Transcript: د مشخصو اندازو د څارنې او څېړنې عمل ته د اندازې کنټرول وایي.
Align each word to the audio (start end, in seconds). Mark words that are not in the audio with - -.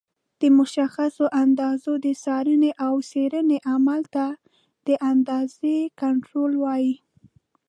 د 0.41 0.43
مشخصو 0.57 1.25
اندازو 1.43 1.93
د 2.05 2.07
څارنې 2.23 2.71
او 2.85 2.93
څېړنې 3.09 3.57
عمل 3.71 4.01
ته 4.15 4.25
د 4.87 4.89
اندازې 5.11 5.77
کنټرول 6.01 6.51
وایي. 6.63 6.93